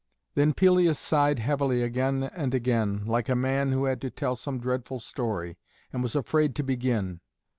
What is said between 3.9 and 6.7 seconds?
to tell some dreadful story, and was afraid to